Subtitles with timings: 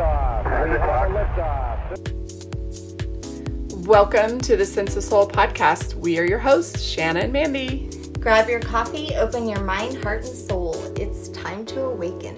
[0.00, 0.64] liftoff.
[0.64, 1.76] We have a liftoff.
[3.86, 5.94] Welcome to the Sense of Soul podcast.
[5.94, 7.90] We are your hosts, Shannon and Mandy.
[8.18, 10.74] Grab your coffee, open your mind, heart, and soul.
[10.96, 12.34] It's time to awaken.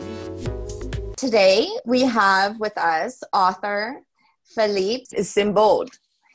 [1.16, 4.00] Today we have with us author
[4.44, 5.88] Philippe Simbaud.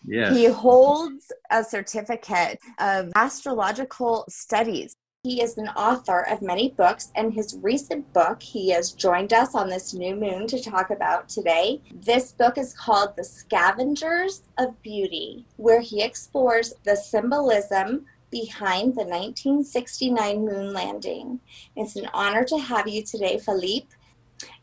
[0.05, 0.33] Yes.
[0.33, 4.95] He holds a certificate of astrological studies.
[5.27, 9.55] He is an author of many books, and his recent book he has joined us
[9.55, 11.81] on this new moon to talk about today.
[11.93, 19.03] This book is called The Scavengers of Beauty, where he explores the symbolism behind the
[19.03, 21.41] 1969 moon landing.
[21.75, 23.89] It's an honor to have you today, Philippe.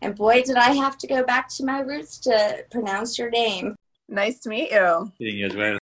[0.00, 3.76] And boy, did I have to go back to my roots to pronounce your name.
[4.08, 5.12] Nice to meet you.
[5.20, 5.76] Meeting you as well.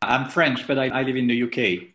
[0.00, 1.91] I'm French, but I, I live in the UK.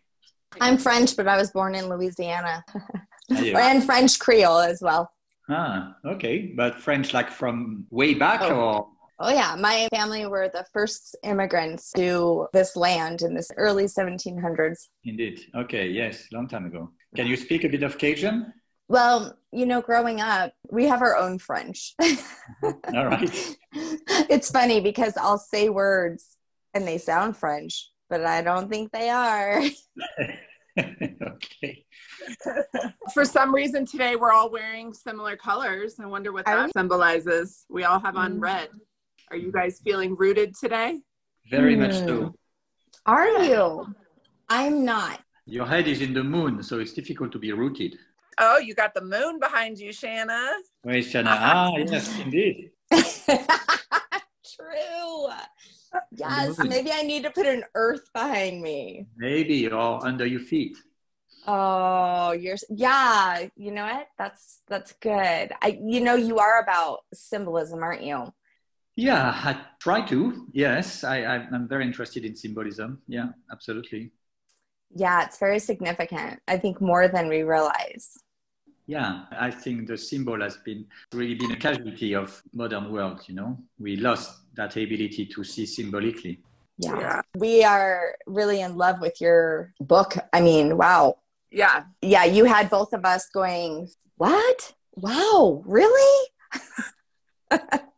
[0.60, 2.64] I'm French, but I was born in Louisiana.
[3.30, 5.10] and French Creole as well.
[5.48, 6.52] Ah, okay.
[6.54, 8.54] But French like from way back oh.
[8.54, 8.88] or?
[9.20, 9.56] Oh, yeah.
[9.58, 14.88] My family were the first immigrants to this land in this early 1700s.
[15.04, 15.40] Indeed.
[15.54, 15.88] Okay.
[15.88, 16.28] Yes.
[16.32, 16.90] Long time ago.
[17.16, 18.52] Can you speak a bit of Cajun?
[18.88, 21.94] Well, you know, growing up, we have our own French.
[22.62, 23.56] All right.
[24.30, 26.36] It's funny because I'll say words
[26.74, 29.62] and they sound French, but I don't think they are.
[31.22, 31.84] okay.
[33.12, 35.96] For some reason today we're all wearing similar colors.
[36.00, 37.64] I wonder what that symbolizes.
[37.68, 38.42] We all have on mm.
[38.42, 38.68] red.
[39.30, 41.00] Are you guys feeling rooted today?
[41.50, 41.80] Very mm.
[41.80, 42.16] much so.
[42.16, 42.28] Hmm.
[43.06, 43.94] Are you?
[44.48, 45.20] I'm not.
[45.46, 47.96] Your head is in the moon, so it's difficult to be rooted.
[48.38, 50.50] Oh, you got the moon behind you, Shanna.
[50.84, 51.30] Wait, Shanna.
[51.32, 52.70] ah, yes, indeed.
[52.92, 53.04] True.
[56.12, 59.06] Yes, maybe I need to put an earth behind me.
[59.16, 60.76] Maybe, all under your feet.
[61.46, 63.48] Oh, you're yeah.
[63.56, 64.08] You know what?
[64.18, 65.52] That's that's good.
[65.62, 68.32] I, you know, you are about symbolism, aren't you?
[68.96, 70.48] Yeah, I try to.
[70.52, 73.00] Yes, I, I'm very interested in symbolism.
[73.06, 74.10] Yeah, absolutely.
[74.94, 76.40] Yeah, it's very significant.
[76.48, 78.18] I think more than we realize.
[78.88, 83.20] Yeah, I think the symbol has been really been a casualty of modern world.
[83.26, 86.40] You know, we lost that ability to see symbolically.
[86.78, 86.98] Yeah.
[86.98, 87.20] yeah.
[87.36, 90.16] We are really in love with your book.
[90.32, 91.18] I mean, wow.
[91.50, 91.84] Yeah.
[92.00, 94.72] Yeah, you had both of us going, "What?
[94.94, 96.28] Wow, really?"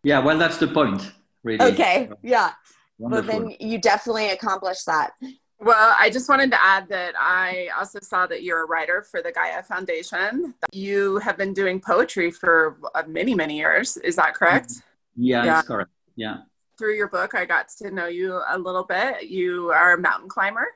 [0.02, 1.12] yeah, well, that's the point,
[1.44, 1.72] really.
[1.72, 2.10] Okay.
[2.22, 2.50] Yeah.
[2.98, 3.28] Wonderful.
[3.28, 5.12] Well, then you definitely accomplished that.
[5.60, 9.20] Well, I just wanted to add that I also saw that you're a writer for
[9.20, 10.54] the Gaia Foundation.
[10.72, 13.98] You have been doing poetry for uh, many, many years.
[13.98, 14.82] Is that correct?
[15.16, 15.54] Yeah, yeah.
[15.54, 15.90] that's correct.
[16.16, 16.38] Yeah.
[16.78, 19.24] Through your book, I got to know you a little bit.
[19.24, 20.66] You are a mountain climber.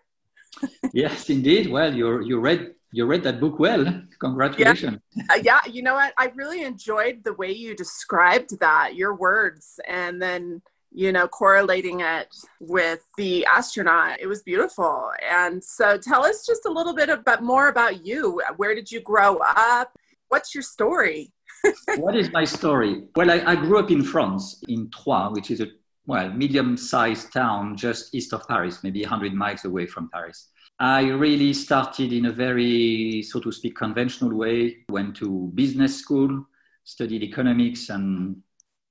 [0.93, 1.71] yes, indeed.
[1.71, 4.03] Well, you you read you read that book well.
[4.21, 5.00] Congratulations.
[5.15, 5.25] Yeah.
[5.31, 6.12] Uh, yeah, you know what?
[6.19, 10.62] I really enjoyed the way you described that, your words, and then
[10.94, 12.28] you know, correlating it
[12.60, 14.21] with the astronaut.
[14.21, 15.10] It was beautiful.
[15.28, 18.41] And so tell us just a little bit about more about you.
[18.56, 19.93] Where did you grow up?
[20.28, 21.32] What's your story?
[21.97, 23.03] what is my story?
[23.16, 25.66] Well, I, I, grew up in France, in Troyes, which is a
[26.06, 30.49] well, medium-sized town just east of Paris, maybe 100 miles away from Paris.
[30.78, 34.84] I really started in a very, so to speak, conventional way.
[34.91, 36.47] Went to business school,
[36.84, 38.37] studied economics and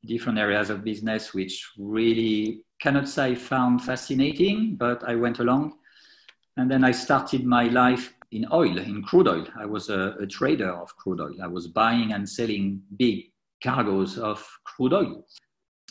[0.05, 5.73] different areas of business, which really cannot say found fascinating, but I went along.
[6.57, 9.47] And then I started my life in oil, in crude oil.
[9.57, 11.41] I was a, a trader of crude oil.
[11.41, 13.31] I was buying and selling big
[13.63, 15.25] cargoes of crude oil.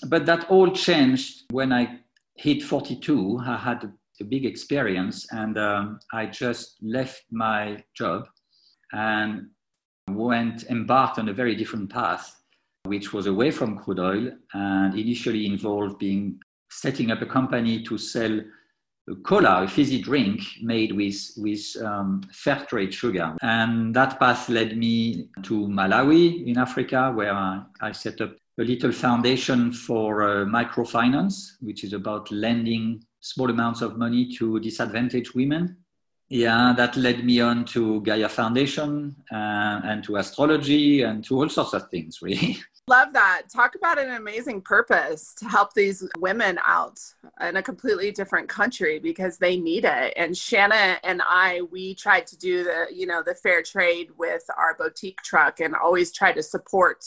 [0.08, 2.00] But that all changed when I
[2.36, 3.40] hit 42.
[3.44, 3.92] I had a,
[4.28, 8.28] big experience and um, I just left my job
[8.92, 9.48] and
[10.08, 12.41] went embarked on a very different path
[12.84, 17.96] which was away from crude oil and initially involved being setting up a company to
[17.98, 18.40] sell
[19.10, 23.36] a cola, a fizzy drink made with, with um, fair trade sugar.
[23.42, 28.62] And that path led me to Malawi in Africa, where I, I set up a
[28.62, 35.34] little foundation for uh, microfinance, which is about lending small amounts of money to disadvantaged
[35.34, 35.76] women.
[36.28, 41.48] Yeah, that led me on to Gaia Foundation uh, and to astrology and to all
[41.48, 42.58] sorts of things, really.
[42.88, 43.42] Love that.
[43.48, 46.98] Talk about an amazing purpose to help these women out
[47.40, 50.12] in a completely different country because they need it.
[50.16, 54.42] And Shanna and I, we tried to do the, you know, the fair trade with
[54.58, 57.04] our boutique truck and always try to support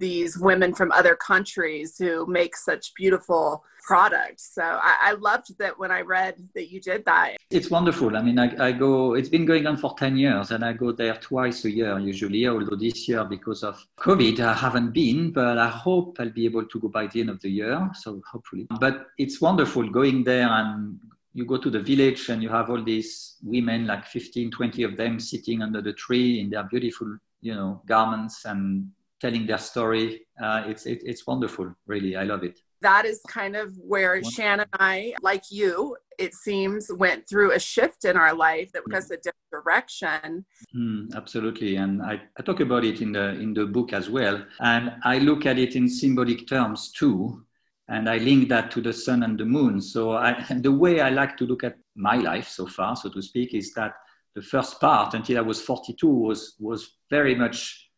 [0.00, 4.54] these women from other countries who make such beautiful products.
[4.54, 7.36] So I, I, loved that when I read that you did that.
[7.50, 8.16] It's wonderful.
[8.16, 10.92] I mean, I, I, go, it's been going on for 10 years and I go
[10.92, 15.58] there twice a year usually, although this year because of COVID, I haven't been, but
[15.58, 17.90] I hope I'll be able to go by the end of the year.
[17.94, 20.98] So hopefully, but it's wonderful going there and
[21.32, 24.96] you go to the village and you have all these women, like 15, 20 of
[24.96, 30.26] them sitting under the tree in their beautiful, you know, garments and telling their story.
[30.42, 32.16] Uh, it's, it, it's wonderful, really.
[32.16, 32.58] I love it.
[32.82, 37.58] That is kind of where Shan and I, like you, it seems, went through a
[37.58, 40.46] shift in our life that took us a different direction.
[40.74, 44.42] Mm, absolutely, and I, I talk about it in the in the book as well,
[44.60, 47.44] and I look at it in symbolic terms too
[47.90, 49.80] and I link that to the sun and the moon.
[49.80, 53.20] So I, the way I like to look at my life so far, so to
[53.20, 53.94] speak, is that
[54.34, 57.89] the first part until I was 42 was was very much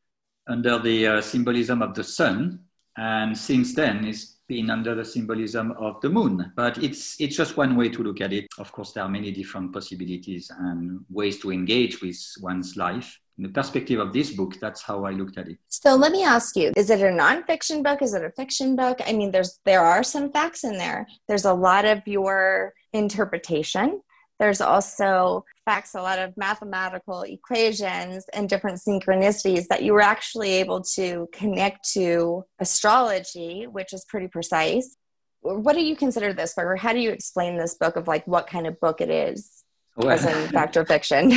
[0.48, 2.60] under the uh, symbolism of the sun,
[2.96, 6.52] and since then it's been under the symbolism of the moon.
[6.56, 8.46] But it's it's just one way to look at it.
[8.58, 13.44] Of course, there are many different possibilities and ways to engage with one's life in
[13.44, 15.58] the perspective of this book, that's how I looked at it.
[15.68, 18.02] So let me ask you: Is it a nonfiction book?
[18.02, 19.00] Is it a fiction book?
[19.06, 21.06] I mean, there's there are some facts in there.
[21.28, 24.02] There's a lot of your interpretation.
[24.42, 30.54] There's also facts, a lot of mathematical equations and different synchronicities that you were actually
[30.54, 34.96] able to connect to astrology, which is pretty precise.
[35.42, 38.26] What do you consider this book, or how do you explain this book of like
[38.26, 39.62] what kind of book it is,
[39.94, 41.30] well, as in fact or fiction?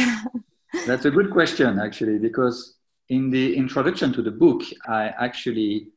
[0.88, 2.74] That's a good question, actually, because
[3.10, 5.90] in the introduction to the book, I actually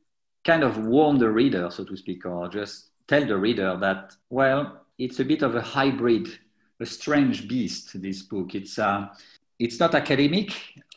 [0.44, 4.84] kind of warn the reader, so to speak, or just tell the reader that, well,
[4.99, 6.28] it's a bit of a hybrid,
[6.81, 8.55] a strange beast, this book.
[8.55, 9.09] It's, uh,
[9.59, 10.53] it's not academic,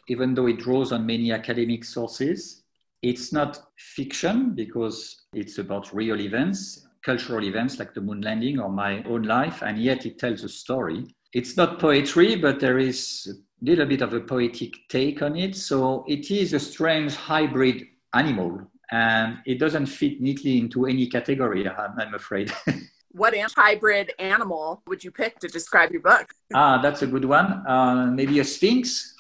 [0.07, 2.63] even though it draws on many academic sources.
[3.01, 8.69] It's not fiction because it's about real events, cultural events like the moon landing or
[8.69, 11.05] my own life, and yet it tells a story.
[11.33, 13.27] It's not poetry, but there is
[13.61, 15.55] a little bit of a poetic take on it.
[15.55, 21.67] So it is a strange hybrid animal and it doesn't fit neatly into any category,
[21.67, 22.51] I'm, afraid.
[23.13, 26.33] what hybrid animal would you pick to describe your book?
[26.53, 27.65] ah, that's a good one.
[27.67, 29.15] Uh, maybe a sphinx.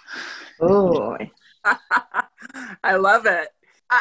[0.59, 1.17] Oh,
[2.83, 3.49] I love it.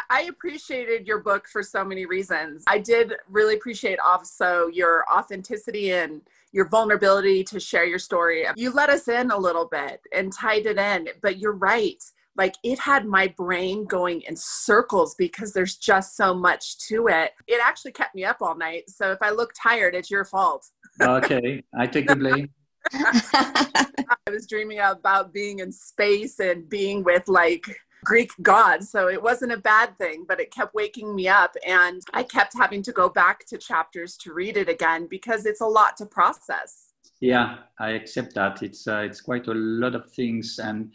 [0.09, 2.63] I appreciated your book for so many reasons.
[2.69, 6.23] I did really appreciate also your authenticity and
[6.53, 8.47] your vulnerability to share your story.
[8.57, 12.03] You let us in a little bit and tied it in, but you're right.
[12.37, 17.33] Like it had my brain going in circles because there's just so much to it.
[17.47, 18.89] It actually kept me up all night.
[18.89, 20.67] So if I look tired, it's your fault.
[21.01, 22.51] okay, I take the blame.
[22.93, 27.67] I was dreaming about being in space and being with like
[28.05, 28.91] Greek gods.
[28.91, 31.55] So it wasn't a bad thing, but it kept waking me up.
[31.67, 35.61] And I kept having to go back to chapters to read it again because it's
[35.61, 36.93] a lot to process.
[37.21, 38.63] Yeah, I accept that.
[38.63, 40.59] It's, uh, it's quite a lot of things.
[40.59, 40.93] And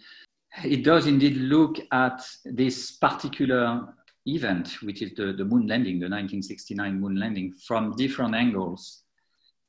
[0.64, 3.94] it does indeed look at this particular
[4.26, 9.04] event, which is the, the moon landing, the 1969 moon landing, from different angles.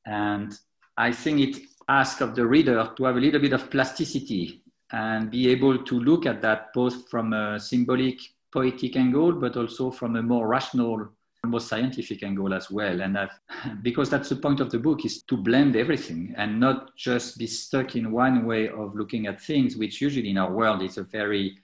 [0.06, 0.53] And
[0.97, 4.62] I think it asks of the reader to have a little bit of plasticity
[4.93, 8.19] and be able to look at that both from a symbolic,
[8.53, 11.09] poetic angle, but also from a more rational,
[11.49, 13.01] more scientific angle as well.
[13.01, 13.39] And I've,
[13.83, 17.47] because that's the point of the book is to blend everything and not just be
[17.47, 21.05] stuck in one way of looking at things, which usually in our world is a
[21.05, 21.59] very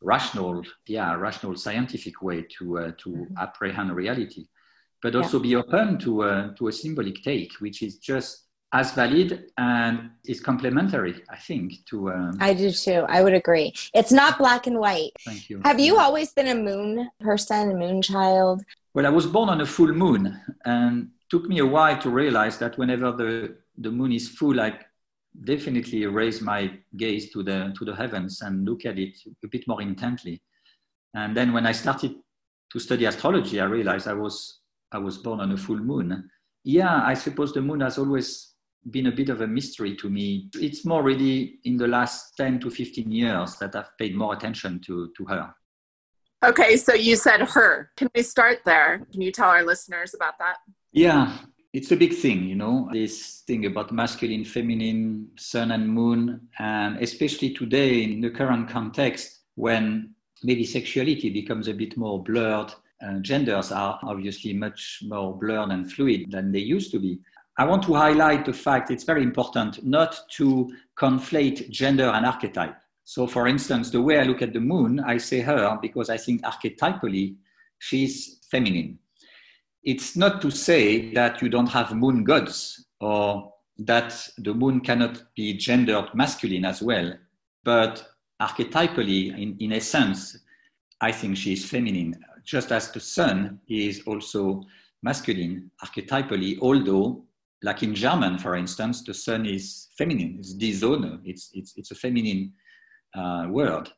[0.00, 3.38] rational, yeah, rational scientific way to uh, to mm-hmm.
[3.38, 4.46] apprehend reality,
[5.02, 5.42] but also yeah.
[5.42, 10.40] be open to uh, to a symbolic take, which is just as valid and is
[10.40, 12.10] complementary, I think, to.
[12.10, 13.04] Um, I do too.
[13.08, 13.72] I would agree.
[13.94, 15.12] It's not black and white.
[15.24, 15.62] Thank you.
[15.64, 18.62] Have you always been a moon person, a moon child?
[18.94, 22.58] Well, I was born on a full moon, and took me a while to realize
[22.58, 24.78] that whenever the the moon is full, I
[25.44, 29.66] definitely raise my gaze to the to the heavens and look at it a bit
[29.66, 30.42] more intently.
[31.14, 32.16] And then when I started
[32.72, 34.60] to study astrology, I realized I was
[34.92, 36.30] I was born on a full moon.
[36.64, 38.47] Yeah, I suppose the moon has always
[38.90, 40.48] been a bit of a mystery to me.
[40.54, 44.80] It's more really in the last 10 to 15 years that I've paid more attention
[44.86, 45.54] to, to her.
[46.44, 47.90] Okay, so you said her.
[47.96, 49.06] Can we start there?
[49.12, 50.58] Can you tell our listeners about that?
[50.92, 51.32] Yeah,
[51.72, 56.96] it's a big thing, you know, this thing about masculine, feminine, sun and moon, and
[56.98, 62.72] especially today in the current context when maybe sexuality becomes a bit more blurred.
[63.04, 67.18] Uh, genders are obviously much more blurred and fluid than they used to be.
[67.58, 72.76] I want to highlight the fact it's very important not to conflate gender and archetype.
[73.02, 76.18] So, for instance, the way I look at the moon, I say her because I
[76.18, 77.34] think archetypally
[77.80, 78.98] she's feminine.
[79.82, 85.22] It's not to say that you don't have moon gods or that the moon cannot
[85.34, 87.12] be gendered masculine as well,
[87.64, 88.06] but
[88.40, 90.38] archetypally, in, in essence,
[91.00, 94.62] I think she is feminine, just as the sun is also
[95.02, 97.24] masculine archetypally, although,
[97.62, 101.90] like in German, for instance, the sun is feminine, it's die Sonne, it's, it's, it's
[101.90, 102.52] a feminine
[103.14, 103.90] uh, word.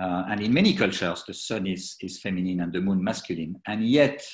[0.00, 3.60] Uh, and in many cultures, the sun is, is feminine and the moon masculine.
[3.66, 4.24] And yet,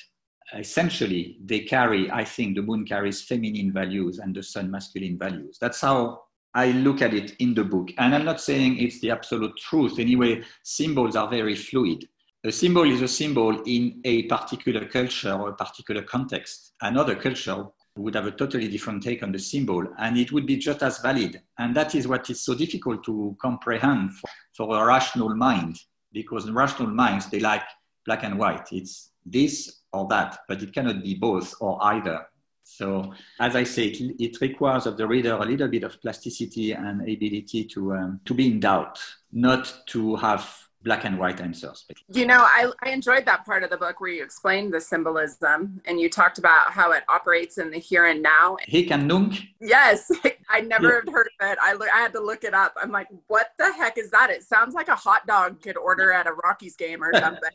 [0.56, 5.58] essentially, they carry, I think the moon carries feminine values and the sun masculine values.
[5.60, 6.22] That's how
[6.54, 7.90] I look at it in the book.
[7.98, 9.98] And I'm not saying it's the absolute truth.
[9.98, 12.08] Anyway, symbols are very fluid.
[12.44, 16.72] A symbol is a symbol in a particular culture or a particular context.
[16.80, 17.66] Another culture
[17.97, 20.99] would have a totally different take on the symbol, and it would be just as
[20.99, 21.40] valid.
[21.59, 25.78] And that is what is so difficult to comprehend for, for a rational mind,
[26.12, 27.62] because rational minds, they like
[28.06, 28.68] black and white.
[28.73, 32.26] It's this or that, but it cannot be both or either.
[32.62, 36.73] So, as I say, it, it, requires of the reader a little bit of plasticity
[36.73, 39.00] and ability to, um, to be in doubt,
[39.32, 40.49] not to have
[40.82, 41.84] black and white answers.
[42.08, 45.80] You know, I, I enjoyed that part of the book where you explained the symbolism
[45.84, 48.56] and you talked about how it operates in the here and now.
[48.62, 49.42] Hic and nunc.
[49.60, 50.10] Yes,
[50.49, 51.12] I never yeah.
[51.12, 51.58] heard of it.
[51.60, 52.75] I, I had to look it up.
[52.80, 54.30] I'm like, what the heck is that?
[54.30, 57.50] It sounds like a hot dog could order at a Rockies game or something.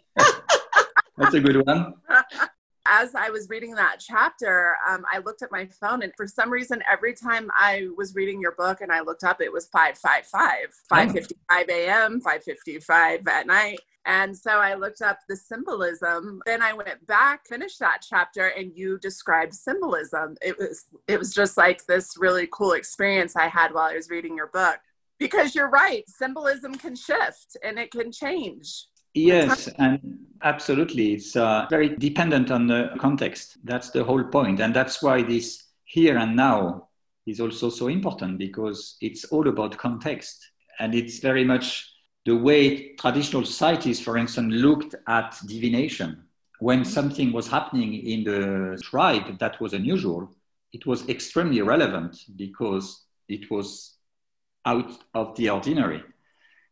[1.17, 1.96] That's a good one.
[2.86, 6.51] as I was reading that chapter, um, I looked at my phone, and for some
[6.51, 10.74] reason, every time I was reading your book and I looked up, it was 555,
[10.89, 13.80] 555 a.m., 555 at night.
[14.06, 16.42] And so I looked up the symbolism.
[16.46, 20.38] Then I went back, finished that chapter, and you described symbolism.
[20.44, 24.12] It was it was just like this really cool experience I had while I was
[24.12, 24.77] reading your book.
[25.18, 28.86] Because you're right, symbolism can shift and it can change.
[29.15, 31.13] Yes, and absolutely.
[31.13, 33.57] It's uh, very dependent on the context.
[33.63, 34.60] That's the whole point.
[34.60, 36.89] And that's why this here and now
[37.25, 40.51] is also so important because it's all about context.
[40.79, 41.89] And it's very much
[42.25, 46.24] the way traditional societies, for instance, looked at divination.
[46.60, 50.29] When something was happening in the tribe that was unusual,
[50.74, 53.95] it was extremely relevant because it was
[54.65, 56.03] out of the ordinary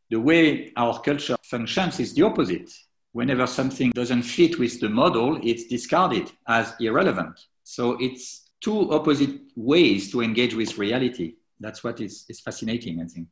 [0.09, 2.71] the way our culture functions is the opposite.
[3.13, 7.39] Whenever something doesn't fit with the model, it's discarded as irrelevant.
[7.63, 11.35] So it's two opposite ways to engage with reality.
[11.59, 13.27] That's what is, is fascinating, I think.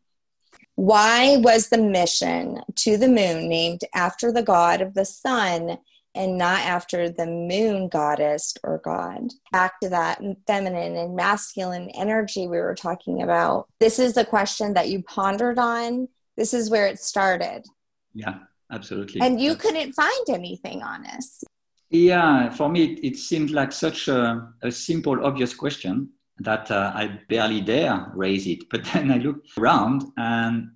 [0.76, 5.78] Why was the mission to the moon named after the god of the sun
[6.14, 9.30] and not after the moon goddess or god?
[9.52, 13.68] Back to that feminine and masculine energy we were talking about.
[13.80, 16.08] This is a question that you pondered on
[16.38, 17.66] this is where it started.
[18.14, 18.40] Yeah,
[18.72, 19.22] absolutely.
[19.22, 21.44] And you couldn't find anything on us.
[21.90, 26.10] Yeah, for me, it, it seemed like such a, a simple, obvious question
[26.40, 28.64] that uh, I barely dare raise it.
[28.70, 30.72] But then I looked around and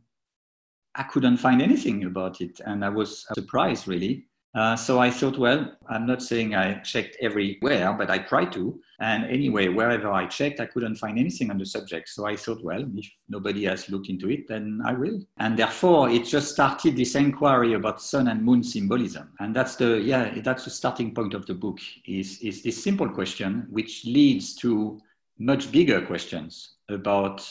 [0.94, 2.60] I couldn't find anything about it.
[2.66, 4.28] And I was surprised, really.
[4.54, 8.80] Uh, so I thought, well, I'm not saying I checked everywhere, but I tried to.
[9.00, 12.10] And anyway, wherever I checked, I couldn't find anything on the subject.
[12.10, 15.22] So I thought, well, if nobody has looked into it, then I will.
[15.38, 19.32] And therefore, it just started this inquiry about sun and moon symbolism.
[19.40, 23.10] And that's the, yeah, that's the starting point of the book is, is this simple
[23.10, 25.00] question, which leads to
[25.38, 27.48] much bigger questions about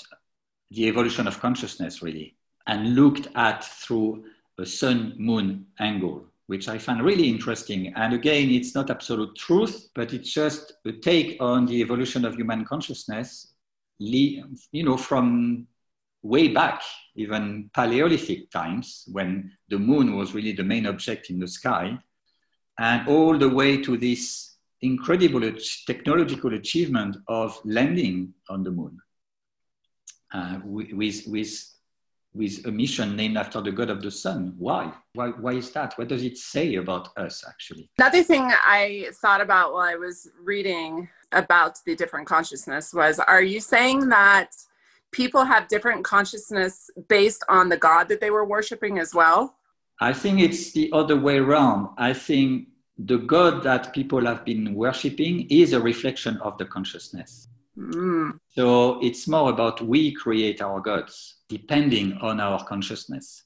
[0.71, 2.37] the evolution of consciousness, really,
[2.67, 4.25] and looked at through
[4.59, 7.93] a sun moon angle which I find really interesting.
[7.95, 12.35] And again, it's not absolute truth, but it's just a take on the evolution of
[12.35, 13.55] human consciousness,
[13.99, 15.67] you know, from
[16.23, 16.83] way back,
[17.17, 21.99] even Paleolithic times, when the moon was really the main object in the sky,
[22.79, 25.51] and all the way to this incredible
[25.87, 28.99] technological achievement of landing on the moon
[30.35, 31.74] uh, with, with
[32.35, 34.55] with a mission named after the god of the sun.
[34.59, 34.93] Why?
[35.13, 35.97] Why, why is that?
[35.97, 37.89] What does it say about us, actually?
[37.99, 43.43] Another thing I thought about while I was reading about the different consciousness was are
[43.43, 44.51] you saying that
[45.13, 49.57] people have different consciousness based on the god that they were worshiping as well?
[50.01, 51.91] I think it's the other way around.
[51.99, 57.49] I think the god that people have been worshiping is a reflection of the consciousness.
[57.79, 58.39] Mm.
[58.51, 63.45] So it's more about we create our gods depending on our consciousness.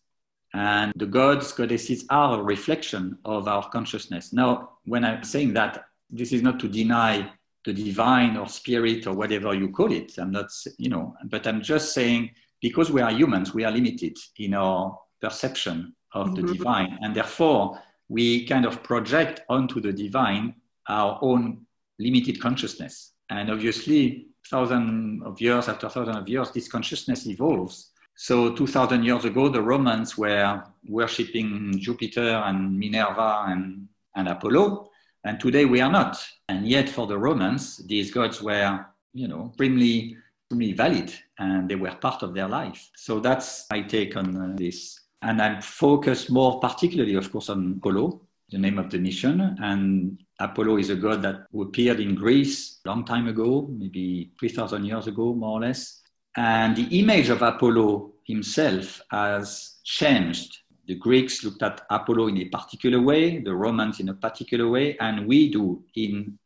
[0.55, 4.33] And the gods, goddesses are a reflection of our consciousness.
[4.33, 7.31] Now, when I'm saying that, this is not to deny
[7.64, 10.17] the divine or spirit or whatever you call it.
[10.19, 12.31] I'm not, you know, but I'm just saying
[12.62, 16.47] because we are humans, we are limited in our perception of mm-hmm.
[16.47, 16.99] the divine.
[17.02, 17.78] And therefore,
[18.09, 20.55] we kind of project onto the divine
[20.88, 21.67] our own
[21.99, 23.12] limited consciousness.
[23.28, 27.90] And obviously, thousands of years after thousands of years, this consciousness evolves.
[28.14, 34.90] So 2000 years ago, the Romans were worshipping Jupiter and Minerva and, and Apollo.
[35.25, 36.19] And today we are not.
[36.49, 41.76] And yet for the Romans, these gods were, you know, extremely, extremely valid and they
[41.76, 42.90] were part of their life.
[42.97, 45.00] So that's my take on uh, this.
[45.23, 49.57] And I'm focused more particularly, of course, on Apollo, the name of the mission.
[49.61, 54.85] And Apollo is a god that appeared in Greece a long time ago, maybe 3,000
[54.85, 56.00] years ago, more or less.
[56.37, 60.59] And the image of Apollo himself has changed.
[60.87, 64.97] The Greeks looked at Apollo in a particular way, the Romans in a particular way,
[64.99, 66.38] and we do in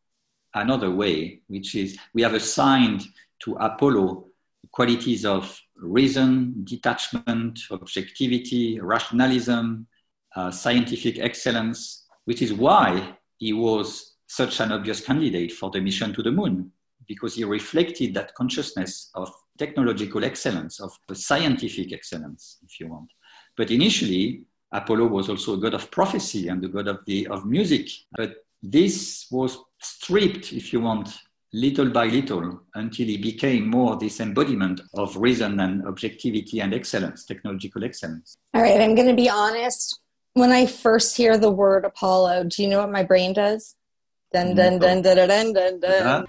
[0.54, 3.04] another way, which is we have assigned
[3.44, 4.26] to Apollo
[4.72, 9.86] qualities of reason, detachment, objectivity, rationalism,
[10.36, 16.14] uh, scientific excellence, which is why he was such an obvious candidate for the mission
[16.14, 16.70] to the moon,
[17.06, 23.10] because he reflected that consciousness of technological excellence, of scientific excellence, if you want.
[23.56, 27.44] But initially, Apollo was also a god of prophecy and the god of, the, of
[27.44, 27.88] music.
[28.16, 31.10] But this was stripped, if you want,
[31.52, 37.26] little by little until he became more this embodiment of reason and objectivity and excellence,
[37.26, 38.36] technological excellence.
[38.54, 40.00] All right, I'm going to be honest.
[40.34, 43.76] When I first hear the word Apollo, do you know what my brain does?
[44.32, 46.26] Dun dun dun dun dun dun dun.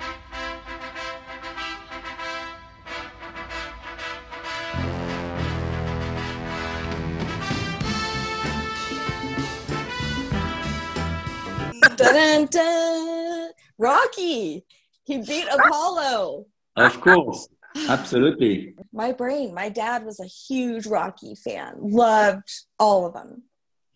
[11.95, 13.51] dun, dun, dun.
[13.77, 14.65] Rocky.
[15.05, 16.48] He beat Apollo.
[16.75, 17.48] Of course,
[17.88, 18.75] absolutely.
[18.91, 23.43] My brain, my dad was a huge Rocky fan, loved all of them.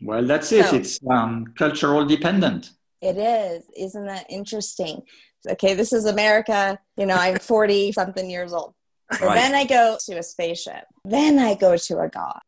[0.01, 0.65] Well, that's it.
[0.65, 2.71] So, it's um, cultural dependent.
[3.01, 3.65] It is.
[3.75, 5.01] Isn't that interesting?
[5.47, 6.79] Okay, this is America.
[6.97, 8.73] You know, I'm 40 something years old.
[9.21, 9.35] Right.
[9.35, 10.83] Then I go to a spaceship.
[11.05, 12.41] Then I go to a god.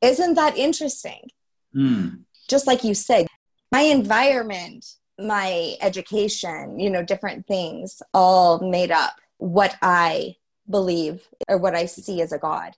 [0.00, 1.30] Isn't that interesting?
[1.74, 2.20] Mm.
[2.48, 3.26] Just like you said,
[3.70, 4.86] my environment
[5.18, 10.36] my education, you know, different things all made up what I
[10.68, 12.72] believe or what I see as a God.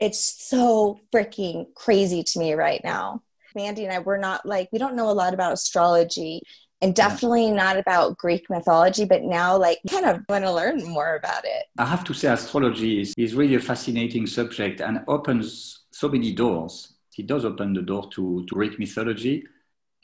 [0.00, 3.22] It's so freaking crazy to me right now.
[3.54, 6.42] Mandy and I, we're not like, we don't know a lot about astrology
[6.80, 7.54] and definitely yeah.
[7.54, 11.64] not about Greek mythology, but now like kind of want to learn more about it.
[11.78, 16.32] I have to say astrology is, is really a fascinating subject and opens so many
[16.32, 16.94] doors.
[17.16, 19.46] It does open the door to, to Greek mythology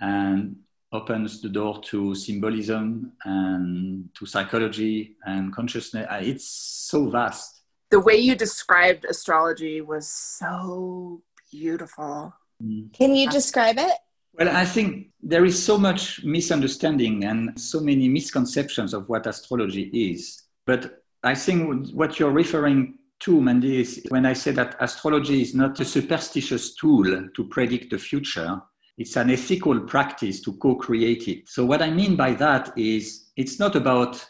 [0.01, 0.57] and
[0.93, 6.07] opens the door to symbolism and to psychology and consciousness.
[6.11, 7.63] Uh, it's so vast.
[7.91, 12.33] The way you described astrology was so beautiful.
[12.63, 12.93] Mm.
[12.93, 13.93] Can you describe it?
[14.35, 19.91] Well, I think there is so much misunderstanding and so many misconceptions of what astrology
[19.93, 20.45] is.
[20.67, 25.55] But I think what you're referring to, Mandy, is when I say that astrology is
[25.55, 28.61] not a superstitious tool to predict the future,
[28.97, 31.49] it's an ethical practice to co create it.
[31.49, 34.25] So, what I mean by that is it's not about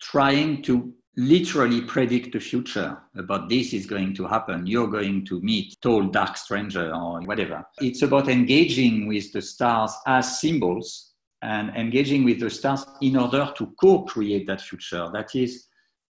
[0.00, 5.40] trying to literally predict the future about this is going to happen you're going to
[5.40, 11.70] meet tall dark stranger or whatever it's about engaging with the stars as symbols and
[11.76, 15.68] engaging with the stars in order to co-create that future that is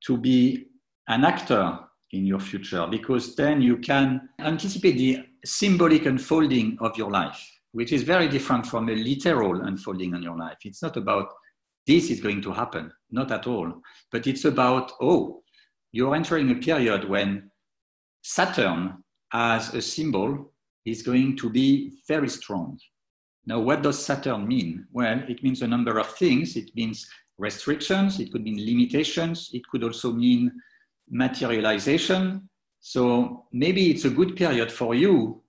[0.04, 0.66] to be
[1.08, 1.78] an actor
[2.12, 7.92] in your future because then you can anticipate the symbolic unfolding of your life which
[7.92, 10.58] is very different from a literal unfolding in your life.
[10.64, 11.32] It's not about
[11.86, 13.82] this is going to happen, not at all.
[14.10, 15.42] But it's about, oh,
[15.92, 17.50] you're entering a period when
[18.22, 20.52] Saturn as a symbol
[20.84, 22.78] is going to be very strong.
[23.46, 24.86] Now, what does Saturn mean?
[24.92, 26.56] Well, it means a number of things.
[26.56, 30.52] It means restrictions, it could mean limitations, it could also mean
[31.10, 32.48] materialization.
[32.80, 35.42] So maybe it's a good period for you,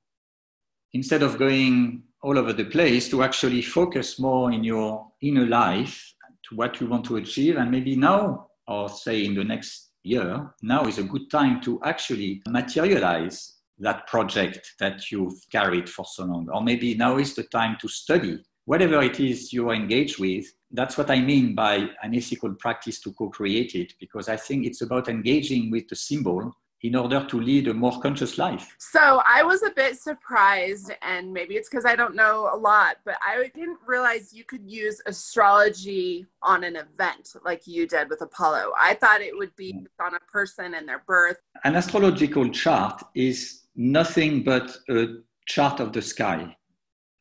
[0.94, 6.13] instead of going all over the place to actually focus more in your inner life
[6.50, 10.54] to what you want to achieve and maybe now or say in the next year
[10.62, 16.24] now is a good time to actually materialize that project that you've carried for so
[16.26, 16.48] long.
[16.54, 18.44] Or maybe now is the time to study.
[18.66, 23.14] Whatever it is you're engaged with that's what i mean by an ethical practice to
[23.14, 26.52] co-create it because i think it's about engaging with the symbol
[26.84, 28.76] in order to lead a more conscious life?
[28.78, 32.98] So I was a bit surprised, and maybe it's because I don't know a lot,
[33.06, 38.22] but I didn't realize you could use astrology on an event like you did with
[38.22, 38.74] Apollo.
[38.80, 39.86] I thought it would be mm.
[40.06, 41.38] on a person and their birth.
[41.64, 45.08] An astrological chart is nothing but a
[45.48, 46.56] chart of the sky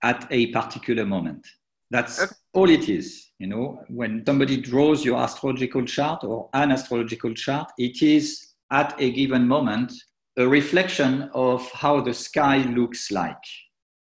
[0.03, 1.46] at a particular moment.
[1.90, 2.35] That's Okay.
[2.55, 3.31] all it is.
[3.38, 9.01] You know, when somebody draws your astrological chart or an astrological chart, it is at
[9.01, 9.93] a given moment
[10.39, 13.45] a reflection of how the sky looks like.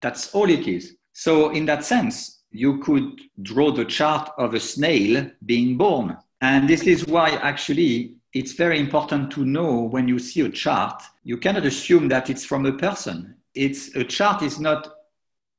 [0.01, 0.97] That's all it is.
[1.13, 6.17] So, in that sense, you could draw the chart of a snail being born.
[6.41, 11.03] And this is why actually it's very important to know when you see a chart,
[11.25, 13.35] you cannot assume that it's from a person.
[13.55, 14.89] It's a chart is not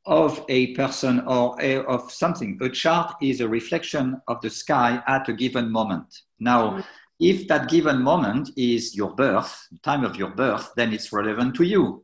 [0.06, 2.58] of a person or a, of something.
[2.62, 6.22] A chart is a reflection of the sky at a given moment.
[6.40, 6.84] Now,
[7.22, 11.54] if that given moment is your birth, the time of your birth, then it's relevant
[11.56, 12.04] to you.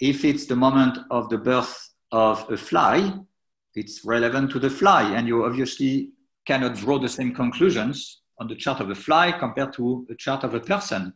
[0.00, 3.14] If it's the moment of the birth of a fly,
[3.76, 6.10] it's relevant to the fly, and you obviously
[6.46, 10.42] cannot draw the same conclusions on the chart of a fly compared to a chart
[10.42, 11.14] of a person.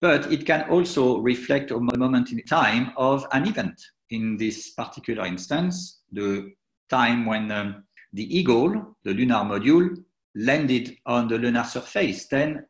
[0.00, 3.82] But it can also reflect a moment in time of an event.
[4.10, 6.52] In this particular instance, the
[6.88, 9.96] time when um, the eagle, the lunar module,
[10.36, 12.26] landed on the lunar surface.
[12.28, 12.66] Then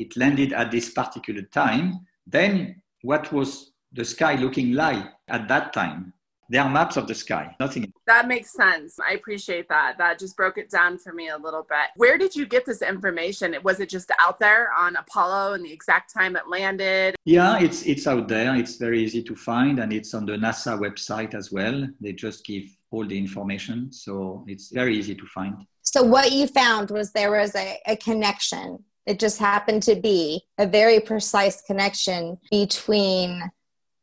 [0.00, 2.00] it landed at this particular time.
[2.26, 6.14] Then what was the sky looking like at that time?
[6.48, 7.92] There are maps of the sky, nothing.
[8.08, 8.98] That makes sense.
[8.98, 9.98] I appreciate that.
[9.98, 11.90] That just broke it down for me a little bit.
[11.94, 13.54] Where did you get this information?
[13.62, 17.14] Was it just out there on Apollo and the exact time it landed?
[17.24, 18.56] Yeah, it's it's out there.
[18.56, 21.86] It's very easy to find, and it's on the NASA website as well.
[22.00, 25.54] They just give all the information, so it's very easy to find.
[25.82, 28.82] So, what you found was there was a, a connection.
[29.06, 33.50] It just happened to be a very precise connection between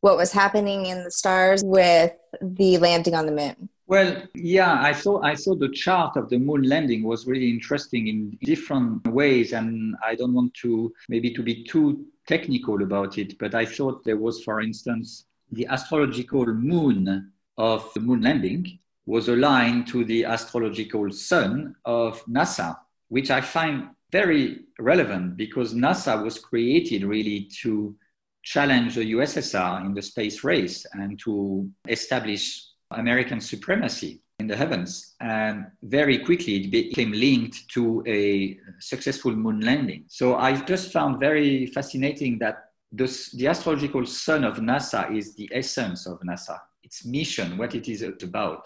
[0.01, 3.69] what was happening in the stars with the landing on the moon.
[3.87, 8.07] Well, yeah, I saw I saw the chart of the moon landing was really interesting
[8.07, 13.39] in different ways, and I don't want to maybe to be too technical about it,
[13.39, 19.29] but I thought there was, for instance, the astrological moon of the moon landing was
[19.29, 26.39] aligned to the astrological sun of NASA, which I find very relevant because NASA was
[26.39, 27.95] created really to
[28.43, 35.15] challenge the USSR in the space race and to establish American supremacy in the heavens.
[35.19, 40.05] And very quickly it became linked to a successful moon landing.
[40.07, 45.49] So I just found very fascinating that this, the astrological sun of NASA is the
[45.51, 48.65] essence of NASA, its mission, what it is about.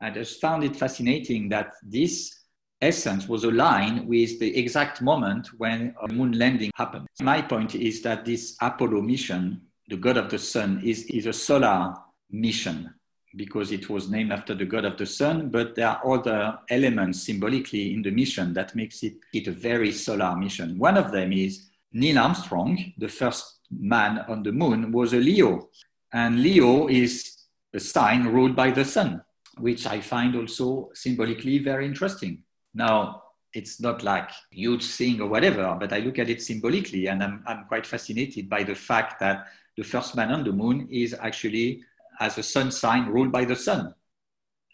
[0.00, 2.45] I just found it fascinating that this
[2.80, 7.06] essence was aligned with the exact moment when uh, a moon landing happened.
[7.20, 11.32] My point is that this Apollo mission, the God of the Sun, is, is a
[11.32, 11.94] solar
[12.30, 12.92] mission
[13.36, 17.22] because it was named after the God of the Sun, but there are other elements
[17.22, 20.78] symbolically in the mission that makes it, it a very solar mission.
[20.78, 25.68] One of them is Neil Armstrong, the first man on the moon, was a Leo.
[26.12, 27.36] And Leo is
[27.74, 29.22] a sign ruled by the sun,
[29.58, 32.42] which I find also symbolically very interesting.
[32.76, 33.22] Now,
[33.54, 37.42] it's not like huge thing or whatever, but I look at it symbolically and I'm,
[37.46, 39.46] I'm quite fascinated by the fact that
[39.78, 41.82] the first man on the moon is actually
[42.20, 43.94] as a sun sign ruled by the sun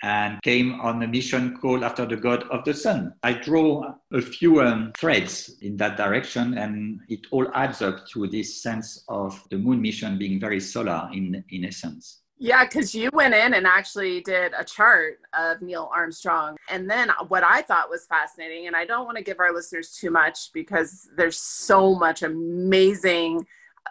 [0.03, 3.15] and came on a mission called after the god of the sun.
[3.23, 8.27] I draw a few um, threads in that direction and it all adds up to
[8.27, 12.22] this sense of the moon mission being very solar in, in essence.
[12.45, 16.57] Yeah, because you went in and actually did a chart of Neil Armstrong.
[16.69, 19.93] And then what I thought was fascinating, and I don't want to give our listeners
[19.93, 23.47] too much because there's so much amazing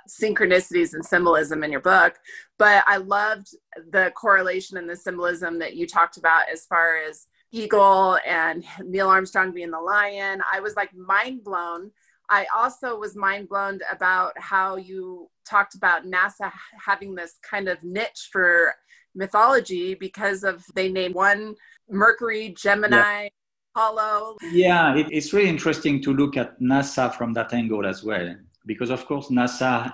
[0.10, 2.20] synchronicities and symbolism in your book,
[2.58, 3.56] but I loved
[3.90, 9.08] the correlation and the symbolism that you talked about as far as eagle and Neil
[9.08, 10.42] Armstrong being the lion.
[10.52, 11.92] I was like mind blown.
[12.32, 16.50] I also was mind blown about how you talked about NASA
[16.84, 18.74] having this kind of niche for
[19.13, 21.56] mythology because of they named one
[21.89, 23.30] Mercury, Gemini, yeah.
[23.76, 24.38] Apollo.
[24.54, 28.34] Yeah, it, it's really interesting to look at NASA from that angle as well,
[28.65, 29.91] because of course NASA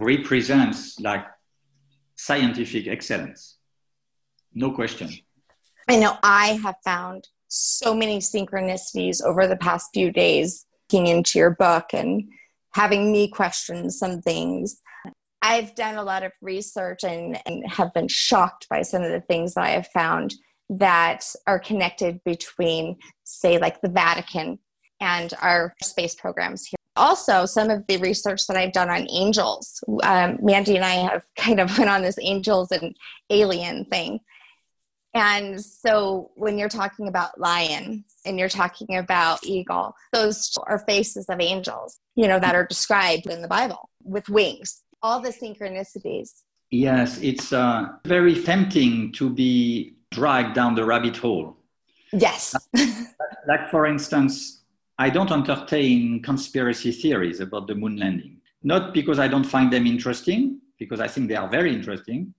[0.00, 1.26] represents like
[2.16, 3.58] scientific excellence,
[4.54, 5.10] no question.
[5.86, 10.64] I know I have found so many synchronicities over the past few days
[10.94, 12.24] looking into your book and
[12.72, 14.80] having me question some things.
[15.42, 19.20] I've done a lot of research and, and have been shocked by some of the
[19.20, 20.34] things that I have found
[20.70, 24.58] that are connected between, say, like the Vatican
[25.00, 26.76] and our space programs here.
[26.96, 29.82] Also, some of the research that I've done on angels.
[30.04, 32.96] Um, Mandy and I have kind of went on this angels and
[33.30, 34.20] alien thing.
[35.14, 41.26] And so when you're talking about lion and you're talking about eagle, those are faces
[41.28, 46.42] of angels, you know, that are described in the Bible with wings, all the synchronicities.
[46.70, 51.56] Yes, it's uh, very tempting to be dragged down the rabbit hole
[52.14, 52.54] Yes.
[53.48, 54.62] like, for instance,
[54.98, 58.40] I don't entertain conspiracy theories about the moon landing.
[58.62, 62.34] Not because I don't find them interesting, because I think they are very interesting,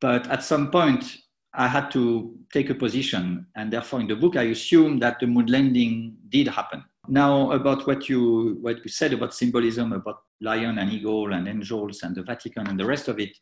[0.00, 1.18] but at some point
[1.56, 5.26] I had to take a position, and therefore in the book I assume that the
[5.26, 6.84] moon landing did happen.
[7.06, 12.02] Now about what you what you said about symbolism, about lion and eagle and angels
[12.02, 13.36] and the Vatican and the rest of it.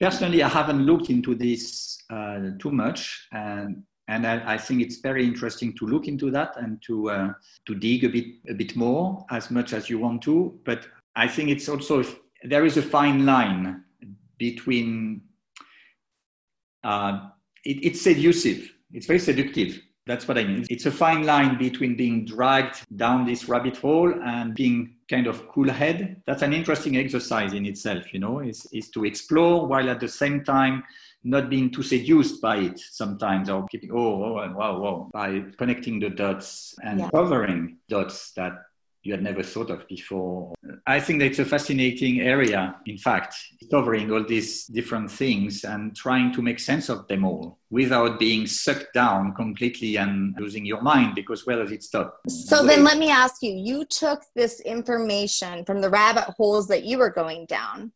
[0.00, 4.98] Personally, I haven't looked into this uh, too much, and and I, I, think it's
[5.00, 7.32] very interesting to look into that and to uh,
[7.66, 10.58] to dig a bit a bit more as much as you want to.
[10.64, 12.04] But I think it's also
[12.44, 13.84] there is a fine line
[14.38, 15.22] between
[16.84, 17.30] uh,
[17.66, 18.72] it, it's seductive.
[18.92, 19.82] It's very seductive.
[20.06, 20.64] That's what I mean.
[20.70, 25.48] It's a fine line between being dragged down this rabbit hole and being kind of
[25.48, 26.22] cool head.
[26.26, 30.08] That's an interesting exercise in itself, you know, is, is to explore while at the
[30.08, 30.84] same time
[31.24, 35.98] not being too seduced by it sometimes or keeping, oh, oh wow, wow, by connecting
[35.98, 37.10] the dots and yeah.
[37.10, 38.52] covering dots that
[39.06, 40.54] you had never thought of before.
[40.86, 45.94] I think that it's a fascinating area, in fact, discovering all these different things and
[45.94, 50.82] trying to make sense of them all without being sucked down completely and losing your
[50.82, 52.20] mind because where does it stop?
[52.28, 56.84] So then let me ask you you took this information from the rabbit holes that
[56.84, 57.92] you were going down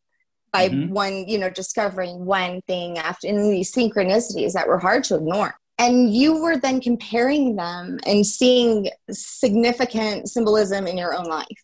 [0.53, 0.93] by mm-hmm.
[0.93, 5.55] one, you know, discovering one thing after in these synchronicities that were hard to ignore
[5.81, 11.61] and you were then comparing them and seeing significant symbolism in your own life.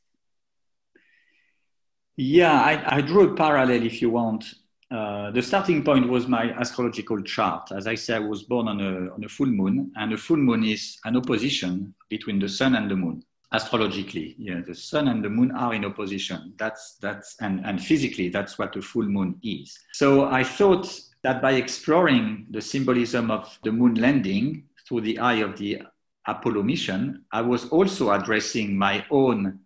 [2.17, 4.43] Yeah i, I drew a parallel if you want.
[4.89, 7.71] Uh, the starting point was my astrological chart.
[7.71, 10.41] As i said i was born on a, on a full moon and a full
[10.49, 14.35] moon is an opposition between the sun and the moon astrologically.
[14.39, 16.53] Yeah the sun and the moon are in opposition.
[16.57, 19.77] That's that's and and physically that's what a full moon is.
[19.93, 20.85] So i thought
[21.23, 25.81] that by exploring the symbolism of the moon landing through the eye of the
[26.25, 29.59] Apollo mission, I was also addressing my own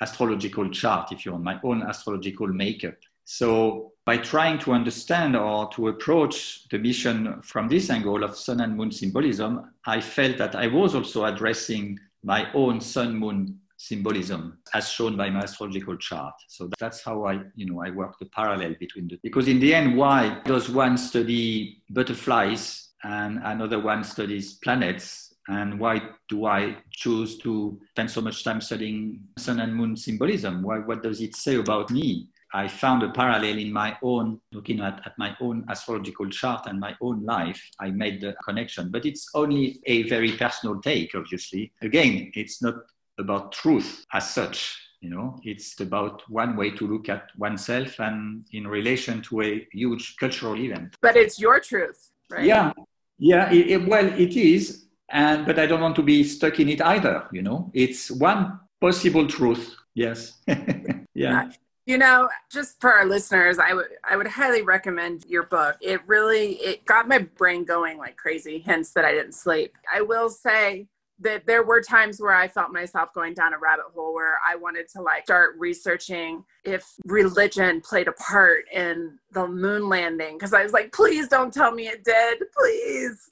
[0.00, 2.94] astrological chart, if you want, my own astrological makeup.
[3.24, 8.60] So by trying to understand or to approach the mission from this angle of sun
[8.60, 14.58] and moon symbolism, I felt that I was also addressing my own sun moon symbolism
[14.74, 16.34] as shown by my astrological chart.
[16.48, 19.74] So that's how I, you know, I work the parallel between the because in the
[19.74, 25.24] end, why does one study butterflies and another one studies planets?
[25.50, 30.62] And why do I choose to spend so much time studying sun and moon symbolism?
[30.62, 32.28] Why, what does it say about me?
[32.52, 36.78] I found a parallel in my own, looking at, at my own astrological chart and
[36.78, 37.62] my own life.
[37.80, 41.72] I made the connection, but it's only a very personal take, obviously.
[41.80, 42.74] Again, it's not
[43.18, 45.38] about truth as such you know?
[45.44, 50.56] It's about one way to look at oneself and in relation to a huge cultural
[50.56, 50.96] event.
[51.00, 52.44] But it's your truth right?
[52.44, 52.72] Yeah.
[53.18, 56.68] Yeah it, it, well it is and but i don't want to be stuck in
[56.68, 57.70] it either you know?
[57.74, 60.38] It's one possible truth yes.
[61.14, 61.50] Yeah.
[61.86, 65.76] You know just for our listeners i would i would highly recommend your book.
[65.80, 69.74] It really it got my brain going like crazy hence that i didn't sleep.
[69.92, 70.86] I will say
[71.20, 74.56] that there were times where I felt myself going down a rabbit hole where I
[74.56, 80.54] wanted to like start researching if religion played a part in the moon landing because
[80.54, 83.28] I was like, please don't tell me it did, please.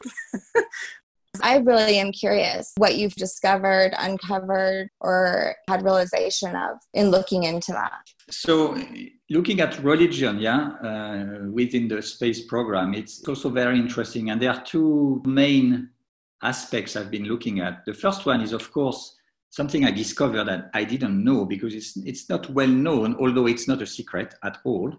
[1.42, 7.72] I really am curious what you've discovered, uncovered, or had realization of in looking into
[7.72, 8.00] that.
[8.30, 8.76] So,
[9.30, 14.30] looking at religion, yeah, uh, within the space program, it's also very interesting.
[14.30, 15.90] And there are two main
[16.42, 17.84] aspects I've been looking at.
[17.84, 19.16] The first one is, of course,
[19.50, 23.68] something I discovered that I didn't know because it's, it's not well known, although it's
[23.68, 24.92] not a secret at all.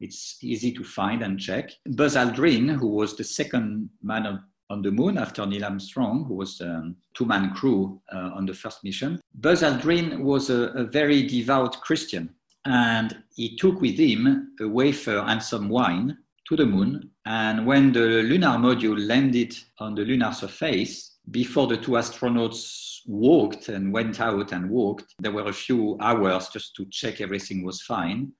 [0.00, 1.70] It's easy to find and check.
[1.86, 6.34] Buzz Aldrin, who was the second man on, on the moon after Neil Armstrong, who
[6.34, 10.72] was a um, two man crew uh, on the first mission, Buzz Aldrin was a,
[10.72, 12.34] a very devout Christian.
[12.64, 16.16] And he took with him a wafer and some wine
[16.52, 17.10] to the moon.
[17.24, 23.68] And when the lunar module landed on the lunar surface, before the two astronauts walked
[23.68, 27.80] and went out and walked, there were a few hours just to check everything was
[27.82, 28.32] fine.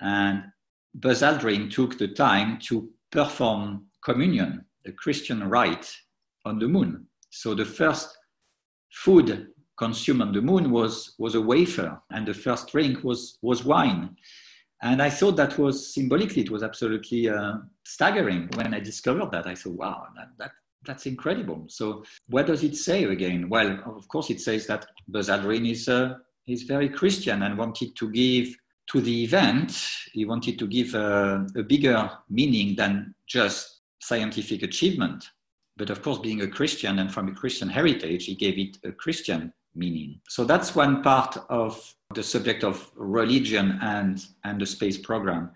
[0.00, 0.44] And
[0.94, 5.94] Buzz Aldrin took the time to perform communion, the Christian rite,
[6.46, 7.06] on the moon.
[7.28, 8.16] So the first
[8.90, 13.64] food consumed on the moon was, was a wafer, and the first drink was, was
[13.64, 14.16] wine.
[14.82, 19.46] And I thought that was symbolically, it was absolutely uh, staggering when I discovered that.
[19.46, 20.52] I thought, wow, that, that,
[20.86, 21.64] that's incredible.
[21.68, 23.50] So, what does it say again?
[23.50, 26.14] Well, of course, it says that Buzz Aldrin is, uh,
[26.46, 28.56] is very Christian and wanted to give
[28.90, 29.72] to the event,
[30.12, 35.30] he wanted to give a, a bigger meaning than just scientific achievement.
[35.76, 38.90] But of course, being a Christian and from a Christian heritage, he gave it a
[38.90, 40.20] Christian meaning.
[40.28, 45.50] So that's one part of the subject of religion and, and the space program.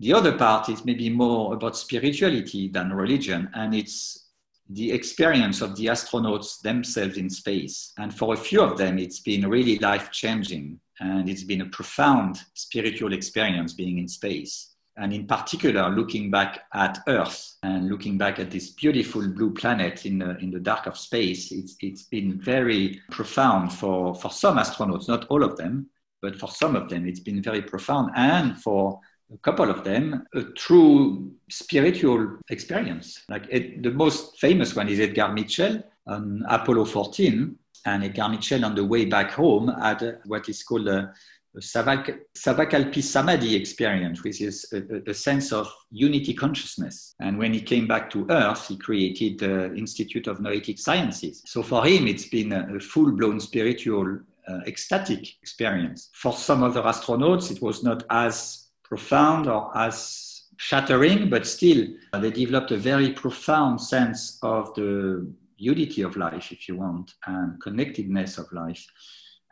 [0.00, 4.26] The other part is maybe more about spirituality than religion, and it's
[4.70, 7.92] the experience of the astronauts themselves in space.
[7.98, 11.66] And for a few of them, it's been really life changing, and it's been a
[11.70, 18.18] profound spiritual experience being in space and in particular looking back at Earth and looking
[18.18, 22.02] back at this beautiful blue planet in the, in the dark of space, it's, it's
[22.02, 25.88] been very profound for, for some astronauts, not all of them,
[26.20, 28.10] but for some of them, it's been very profound.
[28.16, 29.00] And for
[29.32, 33.24] a couple of them, a true spiritual experience.
[33.28, 37.56] Like it, the most famous one is Edgar Mitchell on Apollo 14.
[37.86, 41.14] And Edgar Mitchell, on the way back home, had what is called a
[41.60, 47.14] Savikalpa Samadhi experience, which is a, a, sense of unity consciousness.
[47.20, 51.42] And when he came back to Earth, he created the Institute of Noetic Sciences.
[51.46, 56.10] So for him, it's been a, a full blown spiritual, uh, ecstatic experience.
[56.14, 62.18] For some other astronauts, it was not as profound or as shattering, but still, uh,
[62.18, 67.60] they developed a very profound sense of the unity of life, if you want, and
[67.60, 68.86] connectedness of life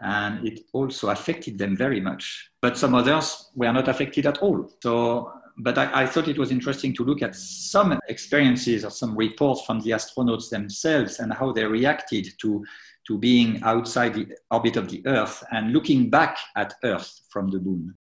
[0.00, 2.50] and it also affected them very much.
[2.60, 4.70] But some others were not affected at all.
[4.82, 9.16] So, but I, I, thought it was interesting to look at some experiences or some
[9.16, 12.64] reports from the astronauts themselves and how they reacted to,
[13.06, 17.58] to being outside the orbit of the Earth and looking back at Earth from the
[17.58, 17.96] moon.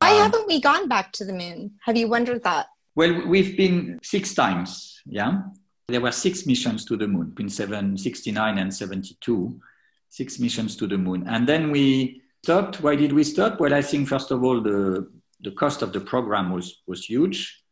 [0.00, 1.72] Why um, haven't we gone back to the moon?
[1.84, 2.66] Have you wondered that?
[2.96, 5.42] Well, we've been six times, yeah.
[5.88, 9.60] There were six missions to the moon between 769 and 72
[10.08, 11.26] six missions to the moon.
[11.26, 12.80] And then we stopped.
[12.80, 13.60] Why did we stop?
[13.60, 17.62] Well, I think first of all, the, the cost of the program was, was huge.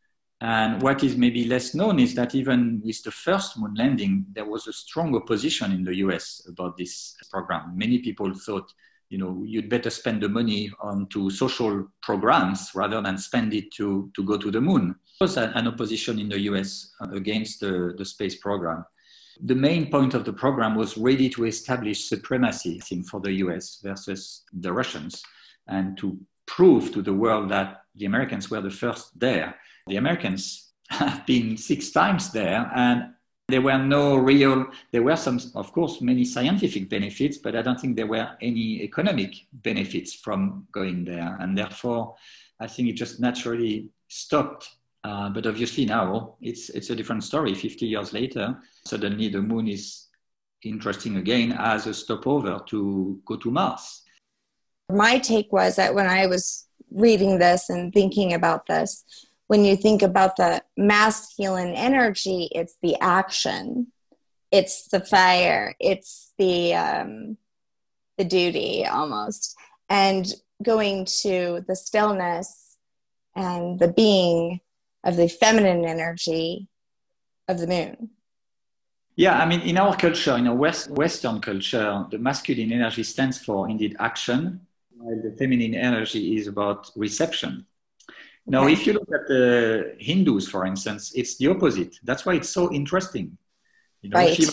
[0.40, 4.44] And what is maybe less known is that even with the first moon landing, there
[4.44, 7.73] was a strong opposition in the US about this program.
[7.77, 8.70] Many people thought,
[9.09, 13.73] you know, you'd better spend the money on to social programs rather than spend it
[13.77, 14.97] to, to go to the moon.
[15.18, 18.85] There was an opposition in the US against the, the space program.
[19.42, 24.44] The main point of the program was really to establish supremacy for the US versus
[24.53, 25.23] the Russians
[25.66, 29.57] and to prove to the world that the Americans were the first there.
[29.87, 33.14] The Americans have been six times there and
[33.49, 37.79] there were no real, there were some, of course, many scientific benefits, but I don't
[37.79, 41.37] think there were any economic benefits from going there.
[41.40, 42.14] And therefore,
[42.59, 44.70] I think it just naturally stopped
[45.05, 47.55] uh, but obviously now it's it's a different story.
[47.55, 50.09] 50 years later, suddenly the moon is
[50.62, 54.03] interesting again as a stopover to go to Mars.
[54.90, 59.05] My take was that when I was reading this and thinking about this,
[59.47, 63.88] when you think about the masculine energy, it's the action,
[64.51, 67.37] it's the fire, it's the um,
[68.17, 69.55] the duty almost,
[69.90, 72.79] and going to the stillness
[73.37, 74.61] and the being
[75.05, 76.67] of the feminine energy
[77.47, 78.11] of the moon.
[79.17, 83.38] Yeah, I mean, in our culture, in our West, Western culture, the masculine energy stands
[83.38, 87.67] for indeed action, while the feminine energy is about reception.
[88.47, 91.97] Now, if you look at the Hindus, for instance, it's the opposite.
[92.03, 93.38] That's why it's so interesting.
[94.03, 94.35] You know, right.
[94.35, 94.53] Shiva,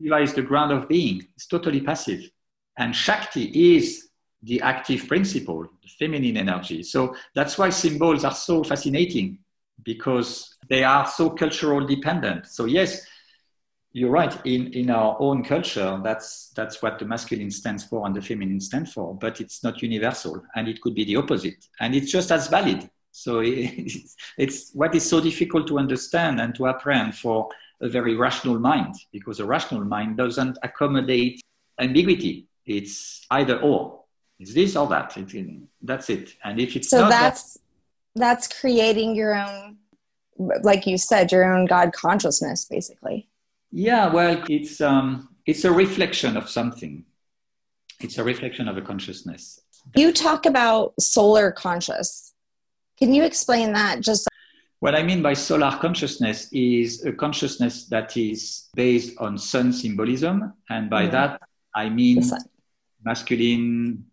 [0.00, 1.26] Shiva is the ground of being.
[1.34, 2.30] It's totally passive.
[2.78, 4.08] And Shakti is
[4.42, 6.82] the active principle, the feminine energy.
[6.82, 9.40] So that's why symbols are so fascinating
[9.84, 12.46] because they are so cultural dependent.
[12.46, 13.06] So yes,
[13.92, 14.34] you're right.
[14.44, 18.60] In in our own culture, that's that's what the masculine stands for and the feminine
[18.60, 19.14] stands for.
[19.14, 22.90] But it's not universal, and it could be the opposite, and it's just as valid.
[23.12, 27.48] So it's, it's what is so difficult to understand and to apprehend for
[27.80, 31.40] a very rational mind, because a rational mind doesn't accommodate
[31.78, 32.48] ambiguity.
[32.66, 34.00] It's either or.
[34.40, 35.16] It's this or that.
[35.16, 36.34] It, that's it.
[36.42, 37.58] And if it's so, not, that's
[38.14, 39.76] that's creating your own
[40.62, 43.28] like you said your own god consciousness basically.
[43.70, 47.04] Yeah well it's um it's a reflection of something.
[48.00, 49.60] It's a reflection of a consciousness.
[49.94, 52.32] You talk about solar conscious.
[52.98, 54.28] Can you explain that just
[54.84, 60.52] what i mean by solar consciousness is a consciousness that is based on sun symbolism
[60.68, 61.12] and by mm-hmm.
[61.12, 61.40] that
[61.74, 62.22] i mean
[63.02, 64.04] masculine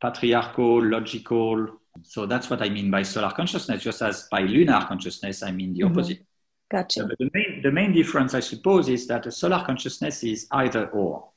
[0.00, 1.68] patriarchal logical
[2.02, 5.74] so that's what I mean by solar consciousness, just as by lunar consciousness, I mean
[5.74, 5.92] the mm-hmm.
[5.92, 6.26] opposite.
[6.70, 7.06] Gotcha.
[7.18, 11.28] the, main, the main difference, I suppose, is that a solar consciousness is either or.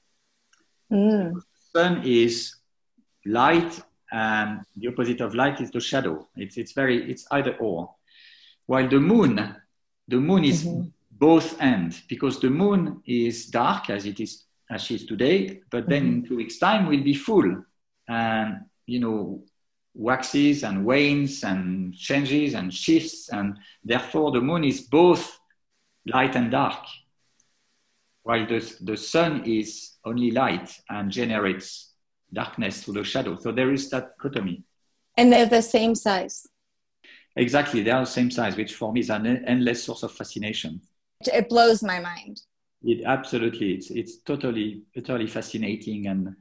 [0.92, 1.34] Mm.
[1.34, 1.42] The
[1.74, 2.56] sun is
[3.26, 3.82] light,
[4.14, 6.30] and the opposite of light is the shadow.
[6.38, 7.94] It's, it's very, it's either or.
[8.66, 9.56] While the moon,
[10.08, 10.88] the moon is mm-hmm.
[11.12, 15.88] both end because the moon is dark as it is as she is today, but
[15.88, 16.14] then mm-hmm.
[16.14, 17.64] in two weeks' time will be full,
[18.08, 19.44] and you know
[19.96, 25.40] waxes and wanes and changes and shifts, and therefore the moon is both
[26.06, 26.86] light and dark,
[28.24, 31.94] while the, the sun is only light and generates
[32.34, 33.38] darkness through the shadow.
[33.38, 34.64] So there is that dichotomy.
[35.18, 36.46] And they're the same size.
[37.38, 40.82] Exactly, they are the same size, which for me is an endless source of fascination.
[41.22, 42.42] It blows my mind.
[42.84, 46.36] It absolutely, it's it's totally totally fascinating, and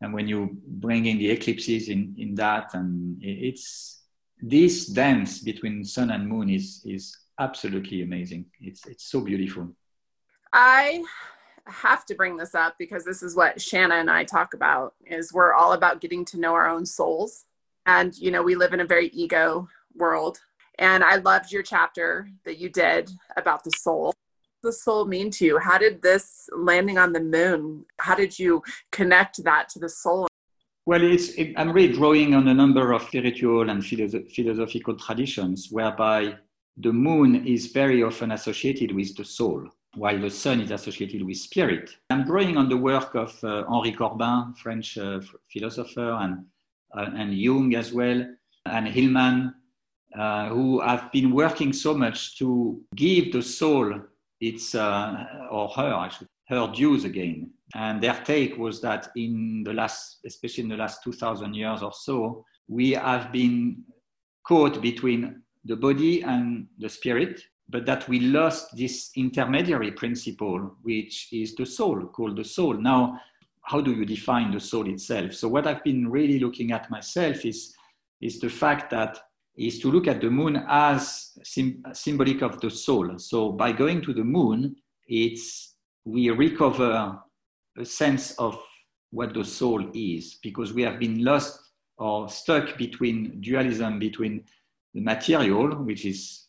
[0.00, 4.02] and when you bring in the eclipses in in that, and it's
[4.40, 8.46] this dance between sun and moon is is absolutely amazing.
[8.60, 9.74] It's it's so beautiful.
[10.52, 11.04] I
[11.66, 15.32] have to bring this up because this is what Shanna and I talk about is
[15.32, 17.44] we're all about getting to know our own souls.
[17.86, 20.40] And you know, we live in a very ego world.
[20.78, 24.14] And I loved your chapter that you did about the soul.
[24.62, 25.58] The soul mean to you?
[25.58, 30.28] How did this landing on the moon, how did you connect that to the soul?
[30.86, 36.36] Well, it, I'm really drawing on a number of spiritual and philosoph- philosophical traditions whereby
[36.76, 41.36] the moon is very often associated with the soul while the sun is associated with
[41.36, 41.96] spirit.
[42.10, 45.20] I'm drawing on the work of uh, Henri Corbin, French uh,
[45.52, 46.44] philosopher, and,
[46.96, 48.24] uh, and Jung as well,
[48.66, 49.52] and Hillman,
[50.16, 54.00] uh, who have been working so much to give the soul
[54.40, 57.50] its, uh, or her, actually, her dues again.
[57.74, 61.92] And their take was that in the last, especially in the last 2000 years or
[61.92, 63.84] so, we have been
[64.46, 71.28] caught between the body and the spirit, but that we lost this intermediary principle, which
[71.32, 72.74] is the soul, called the soul.
[72.74, 73.20] Now,
[73.62, 75.34] how do you define the soul itself?
[75.34, 77.74] So, what I've been really looking at myself is,
[78.20, 79.20] is the fact that
[79.60, 83.18] is to look at the moon as sim- symbolic of the soul.
[83.18, 84.74] So, by going to the moon,
[85.06, 87.18] it's we recover
[87.76, 88.58] a sense of
[89.10, 91.58] what the soul is because we have been lost
[91.98, 94.44] or stuck between dualism between
[94.94, 96.46] the material, which is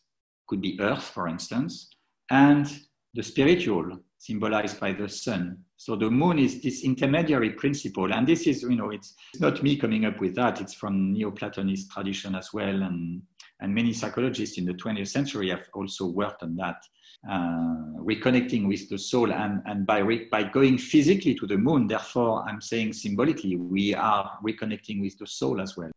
[0.48, 1.90] could be earth, for instance,
[2.30, 2.66] and
[3.14, 5.58] the spiritual, symbolized by the sun.
[5.76, 9.76] So the moon is this intermediary principle, and this is, you know, it's not me
[9.76, 10.60] coming up with that.
[10.60, 13.22] It's from Neoplatonist tradition as well, and
[13.60, 16.82] and many psychologists in the 20th century have also worked on that,
[17.30, 21.88] uh, reconnecting with the soul, and and by re- by going physically to the moon.
[21.88, 25.90] Therefore, I'm saying symbolically, we are reconnecting with the soul as well.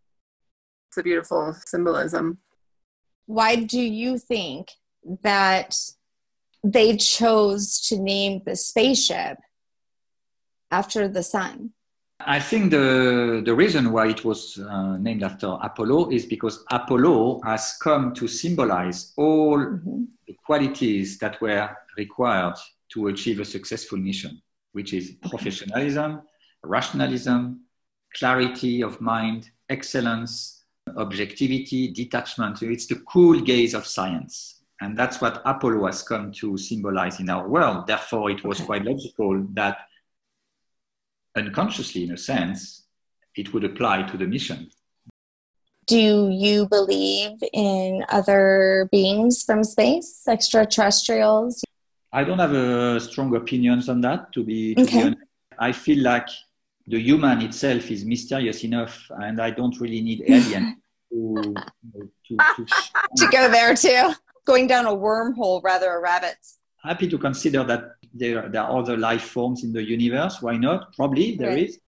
[0.89, 2.39] It's a beautiful symbolism
[3.25, 4.69] why do you think
[5.23, 5.75] that
[6.65, 9.37] they chose to name the spaceship
[10.71, 11.71] after the sun?
[12.19, 17.41] I think the, the reason why it was uh, named after Apollo is because Apollo
[17.43, 20.05] has come to symbolize all mm-hmm.
[20.25, 22.55] the qualities that were required
[22.93, 24.41] to achieve a successful mission,
[24.71, 26.21] which is professionalism,
[26.63, 27.61] rationalism,
[28.15, 30.63] clarity of mind, excellence,
[30.95, 32.61] objectivity, detachment.
[32.61, 34.54] It's the cool gaze of science.
[34.81, 37.87] And that's what Apollo has come to symbolize in our world.
[37.87, 38.65] Therefore, it was okay.
[38.65, 39.77] quite logical that
[41.35, 42.83] unconsciously, in a sense,
[43.35, 44.69] it would apply to the mission.
[45.87, 51.63] Do you believe in other beings from space, extraterrestrials?
[52.11, 54.97] I don't have a strong opinions on that, to be, to okay.
[54.97, 55.21] be honest.
[55.59, 56.27] I feel like
[56.87, 61.53] the human itself is mysterious enough, and I don't really need alien to,
[62.27, 62.65] to, to,
[63.17, 64.13] to go there too.
[64.45, 66.59] Going down a wormhole rather a rabbit's.
[66.83, 70.41] Happy to consider that there, there are other life forms in the universe.
[70.41, 70.93] Why not?
[70.95, 71.69] Probably there right.
[71.69, 71.79] is.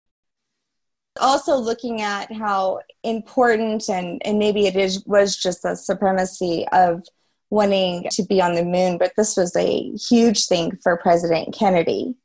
[1.20, 7.04] Also, looking at how important and, and maybe it is was just the supremacy of
[7.50, 12.16] wanting to be on the moon, but this was a huge thing for President Kennedy.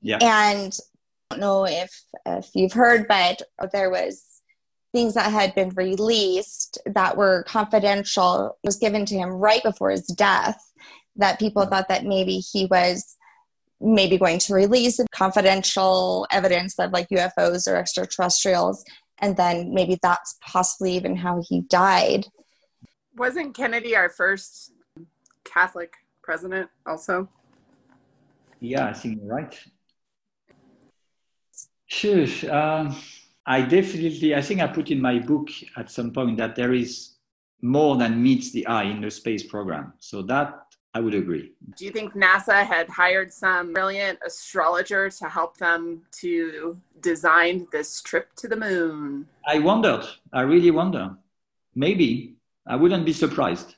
[0.00, 0.18] Yeah.
[0.20, 0.76] And
[1.30, 3.42] I don't know if if you've heard, but
[3.72, 4.31] there was
[4.92, 10.06] things that had been released that were confidential was given to him right before his
[10.06, 10.60] death
[11.16, 13.16] that people thought that maybe he was
[13.80, 18.84] maybe going to release confidential evidence of like UFOs or extraterrestrials
[19.18, 22.26] and then maybe that's possibly even how he died.
[23.16, 24.72] Wasn't Kennedy our first
[25.44, 27.28] Catholic president also?
[28.60, 29.58] Yeah I think you're right.
[31.86, 32.26] Sure.
[32.50, 32.96] Um,
[33.46, 37.16] I definitely, I think I put in my book at some point that there is
[37.60, 39.92] more than meets the eye in the space program.
[39.98, 40.62] So that
[40.94, 41.52] I would agree.
[41.76, 48.02] Do you think NASA had hired some brilliant astrologer to help them to design this
[48.02, 49.26] trip to the moon?
[49.46, 50.04] I wondered.
[50.32, 51.16] I really wonder.
[51.74, 52.36] Maybe.
[52.66, 53.74] I wouldn't be surprised.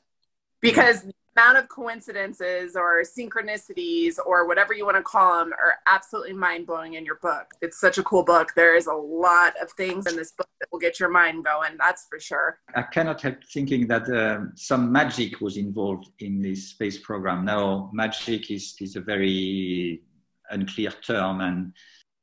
[0.60, 1.06] Because
[1.36, 6.66] amount of coincidences or synchronicities or whatever you want to call them are absolutely mind
[6.66, 7.46] blowing in your book.
[7.60, 8.52] It's such a cool book.
[8.54, 11.76] There is a lot of things in this book that will get your mind going,
[11.78, 12.60] that's for sure.
[12.74, 17.44] I cannot help thinking that uh, some magic was involved in this space program.
[17.44, 20.02] Now, magic is, is a very
[20.50, 21.72] unclear term and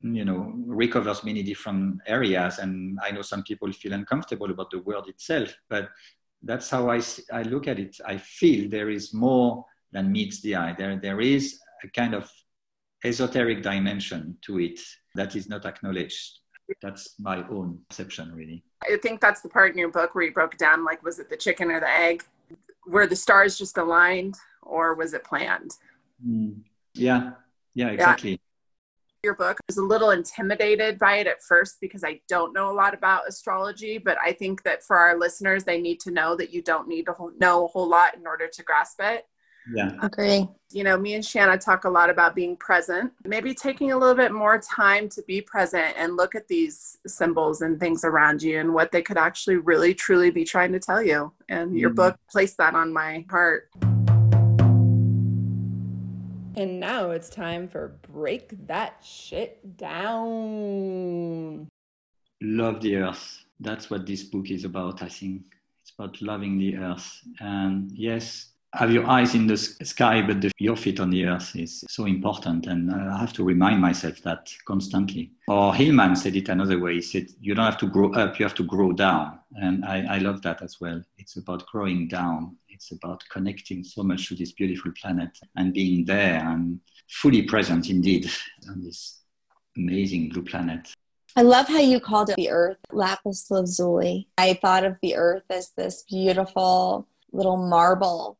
[0.04, 4.80] you know recovers many different areas and i know some people feel uncomfortable about the
[4.80, 5.90] word itself but
[6.44, 7.98] that's how I, I look at it.
[8.06, 10.76] I feel there is more than meets the eye.
[10.78, 12.30] There, there is a kind of
[13.04, 14.80] esoteric dimension to it
[15.16, 16.40] that is not acknowledged.
[16.82, 18.64] That's my own perception, really.
[18.84, 21.30] I think that's the part in your book where you broke down like, was it
[21.30, 22.24] the chicken or the egg?
[22.88, 25.72] Were the stars just aligned or was it planned?
[26.26, 26.62] Mm.
[26.94, 27.32] Yeah,
[27.74, 28.41] yeah, exactly.
[29.24, 29.58] Yeah your book.
[29.60, 32.94] I was a little intimidated by it at first because I don't know a lot
[32.94, 36.62] about astrology, but I think that for our listeners, they need to know that you
[36.62, 39.28] don't need to know a whole lot in order to grasp it.
[39.76, 39.92] Yeah.
[40.02, 40.48] Agree.
[40.72, 44.16] You know, me and Shanna talk a lot about being present, maybe taking a little
[44.16, 48.60] bit more time to be present and look at these symbols and things around you
[48.60, 51.32] and what they could actually really truly be trying to tell you.
[51.48, 51.78] And mm-hmm.
[51.78, 53.70] your book placed that on my heart.
[56.56, 61.68] And now it's time for Break That Shit Down.
[62.42, 63.46] Love the earth.
[63.60, 65.44] That's what this book is about, I think.
[65.82, 67.22] It's about loving the earth.
[67.40, 71.56] And yes, have your eyes in the sky, but the, your feet on the earth
[71.56, 72.68] is so important.
[72.68, 75.32] And uh, I have to remind myself that constantly.
[75.48, 76.96] Or Hillman said it another way.
[76.96, 79.40] He said, You don't have to grow up, you have to grow down.
[79.56, 81.02] And I, I love that as well.
[81.18, 86.04] It's about growing down it's about connecting so much to this beautiful planet and being
[86.04, 88.28] there and fully present indeed
[88.68, 89.20] on this
[89.78, 90.92] amazing blue planet.
[91.36, 94.28] I love how you called it the earth, lapis lazuli.
[94.38, 98.40] I thought of the earth as this beautiful little marble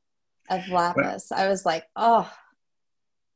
[0.50, 1.28] of lapis.
[1.32, 2.32] Well, I was like, oh.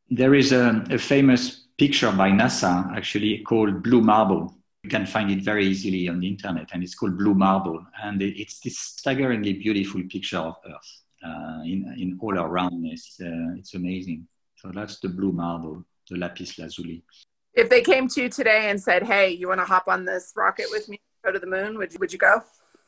[0.09, 4.55] There is a, a famous picture by NASA actually called Blue Marble.
[4.83, 7.83] You can find it very easily on the internet, and it's called Blue Marble.
[8.03, 13.19] And it's this staggeringly beautiful picture of Earth uh, in, in all aroundness.
[13.19, 14.27] Uh, it's amazing.
[14.57, 17.03] So that's the Blue Marble, the Lapis Lazuli.
[17.55, 20.33] If they came to you today and said, "Hey, you want to hop on this
[20.35, 22.41] rocket with me, go to the moon," would you, would you go?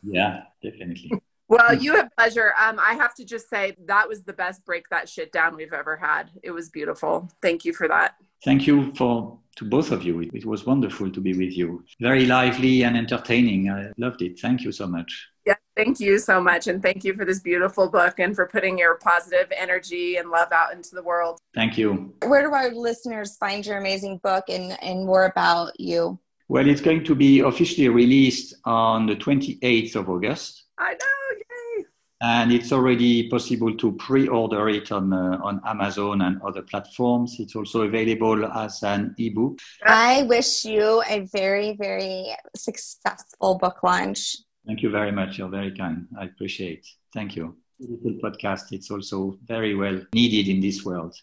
[0.04, 1.12] Yeah, definitely.
[1.50, 2.54] Well, you have pleasure.
[2.62, 5.74] Um, I have to just say that was the best break that shit down we've
[5.74, 6.30] ever had.
[6.44, 7.30] It was beautiful.
[7.42, 8.16] Thank you for that.
[8.44, 10.22] Thank you for to both of you.
[10.22, 11.84] It was wonderful to be with you.
[12.00, 13.72] Very lively and entertaining.
[13.72, 14.40] I loved it.
[14.40, 15.28] Thank you so much.
[15.48, 16.68] Yeah, thank you so much.
[16.68, 20.52] And thank you for this beautiful book and for putting your positive energy and love
[20.52, 21.40] out into the world.
[21.56, 22.14] Thank you.
[22.26, 26.20] Where do our listeners find your amazing book and, and more about you?
[26.50, 30.67] Well, it's going to be officially released on the 28th of August.
[30.80, 31.86] I know, yay!
[32.22, 37.38] And it's already possible to pre-order it on uh, on Amazon and other platforms.
[37.40, 39.60] It's also available as an ebook.
[39.86, 44.38] I wish you a very, very successful book launch.
[44.66, 45.38] Thank you very much.
[45.38, 46.08] You're very kind.
[46.20, 46.86] I appreciate.
[47.14, 47.56] Thank you.
[47.80, 48.72] Little podcast.
[48.72, 51.16] It's also very well needed in this world.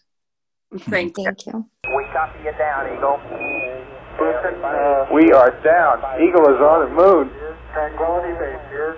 [0.79, 1.25] Thank you.
[1.25, 1.69] Thank you.
[1.95, 3.19] We copy you down, Eagle.
[4.17, 5.99] Uh, we are down.
[6.23, 7.29] Eagle is on the moon.
[7.73, 8.97] Tranquility Base here.